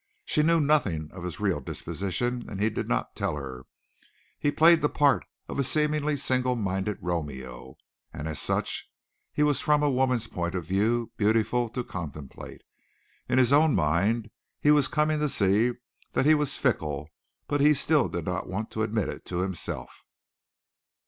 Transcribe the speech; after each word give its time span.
She 0.25 0.41
knew 0.41 0.59
nothing 0.59 1.11
of 1.11 1.23
his 1.23 1.39
real 1.39 1.59
disposition 1.61 2.49
and 2.49 2.59
he 2.59 2.71
did 2.71 2.87
not 2.87 3.15
tell 3.15 3.35
her. 3.35 3.67
He 4.39 4.49
played 4.49 4.81
the 4.81 4.89
part 4.89 5.25
of 5.47 5.59
a 5.59 5.63
seemingly 5.63 6.17
single 6.17 6.55
minded 6.55 6.97
Romeo, 7.01 7.77
and 8.11 8.27
as 8.27 8.41
such 8.41 8.89
he 9.31 9.43
was 9.43 9.61
from 9.61 9.83
a 9.83 9.91
woman's 9.91 10.25
point 10.25 10.55
of 10.55 10.65
view 10.65 11.11
beautiful 11.17 11.69
to 11.69 11.83
contemplate. 11.83 12.63
In 13.29 13.37
his 13.37 13.53
own 13.53 13.75
mind 13.75 14.31
he 14.59 14.71
was 14.71 14.87
coming 14.87 15.19
to 15.19 15.29
see 15.29 15.73
that 16.13 16.25
he 16.25 16.33
was 16.33 16.57
fickle 16.57 17.07
but 17.47 17.61
he 17.61 17.75
still 17.75 18.09
did 18.09 18.25
not 18.25 18.49
want 18.49 18.71
to 18.71 18.81
admit 18.81 19.07
it 19.07 19.23
to 19.25 19.41
himself. 19.43 19.91